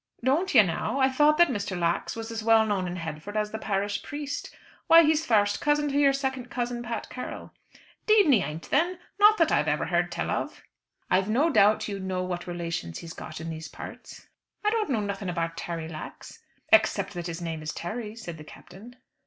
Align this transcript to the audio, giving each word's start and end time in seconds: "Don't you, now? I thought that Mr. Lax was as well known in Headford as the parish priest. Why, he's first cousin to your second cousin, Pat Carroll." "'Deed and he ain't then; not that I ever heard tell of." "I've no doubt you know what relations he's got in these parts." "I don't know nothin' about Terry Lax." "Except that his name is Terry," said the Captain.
"Don't 0.23 0.55
you, 0.55 0.63
now? 0.63 0.99
I 0.99 1.09
thought 1.09 1.37
that 1.37 1.49
Mr. 1.49 1.77
Lax 1.79 2.15
was 2.15 2.31
as 2.31 2.43
well 2.43 2.65
known 2.65 2.87
in 2.87 2.95
Headford 2.95 3.37
as 3.37 3.51
the 3.51 3.59
parish 3.59 4.01
priest. 4.01 4.49
Why, 4.87 5.03
he's 5.03 5.27
first 5.27 5.61
cousin 5.61 5.89
to 5.89 5.99
your 5.99 6.11
second 6.11 6.49
cousin, 6.49 6.81
Pat 6.81 7.07
Carroll." 7.11 7.51
"'Deed 8.07 8.25
and 8.25 8.33
he 8.33 8.41
ain't 8.41 8.71
then; 8.71 8.97
not 9.19 9.37
that 9.37 9.51
I 9.51 9.59
ever 9.61 9.85
heard 9.85 10.11
tell 10.11 10.31
of." 10.31 10.63
"I've 11.11 11.29
no 11.29 11.51
doubt 11.51 11.87
you 11.87 11.99
know 11.99 12.23
what 12.23 12.47
relations 12.47 12.97
he's 12.97 13.13
got 13.13 13.39
in 13.39 13.51
these 13.51 13.67
parts." 13.67 14.27
"I 14.65 14.71
don't 14.71 14.89
know 14.89 15.01
nothin' 15.01 15.29
about 15.29 15.55
Terry 15.55 15.87
Lax." 15.87 16.39
"Except 16.73 17.13
that 17.13 17.27
his 17.27 17.39
name 17.39 17.61
is 17.61 17.71
Terry," 17.71 18.15
said 18.15 18.39
the 18.39 18.43
Captain. 18.43 18.95